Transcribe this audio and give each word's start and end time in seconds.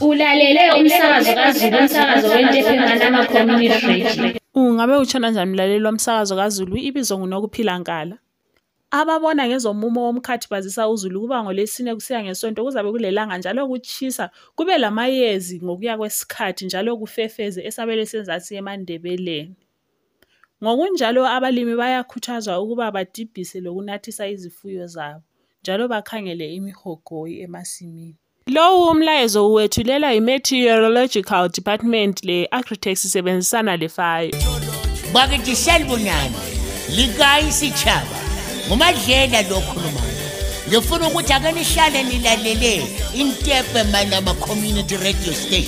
ulalele 0.00 0.72
umsakazo 0.80 1.34
kazulu 1.34 1.78
umsakazo 1.78 2.28
wentephemanama 2.28 3.26
community 3.26 4.02
radio 4.02 4.40
ungabe 4.54 4.96
utshona 4.96 5.30
njani 5.30 5.50
mlaleli 5.50 5.84
wamsakazo 5.84 6.36
kazulu 6.36 6.76
ibizwa 6.76 7.16
ngunokuphila 7.18 7.74
nkala 7.78 8.16
ababona 8.90 9.46
ngezomumo 9.48 10.00
womkhathi 10.06 10.46
bazisa 10.50 10.82
uzulu 10.92 11.18
kuba 11.20 11.38
ngolwesine 11.44 11.90
kusiya 11.94 12.18
ngesonto 12.24 12.60
kuzabe 12.64 12.88
kulelanga 12.90 13.38
njalo 13.38 13.62
kutshisa 13.68 14.30
kube 14.56 14.74
lamayezi 14.78 15.54
ngokuya 15.64 15.94
kwesikhathi 16.00 16.62
njalo 16.66 16.90
kufefeze 17.00 17.60
esabele 17.68 18.02
senzasi 18.10 18.50
emandebeleni 18.60 19.56
ngokunjalo 20.62 21.22
abalimi 21.34 21.74
bayakhuthazwa 21.80 22.54
ukuba 22.62 22.86
badibhise 22.94 23.60
lokunathisa 23.64 24.24
izifuyo 24.34 24.86
zabo 24.94 25.22
njalo 25.62 25.82
bakhangele 25.92 26.46
imihogoyi 26.58 27.34
emasimini 27.46 28.16
lowu 28.46 28.84
umlayezo 28.90 29.48
uwethulela 29.48 30.12
yi-meteorological 30.12 31.48
department 31.48 32.24
le-agritex 32.24 33.04
isebenzisana 33.04 33.76
lefayo 33.76 34.30
bakitisalibunyane 35.14 36.30
likayisitshaba 36.96 38.16
ngumadlela 38.66 39.40
lokhuluma 39.50 40.00
ngifuna 40.68 41.08
ukuthi 41.08 41.32
akenihlale 41.32 42.02
nilalele 42.02 42.74
intepe 43.20 43.82
manama-community 43.92 44.96
radio 44.96 45.32
station 45.42 45.58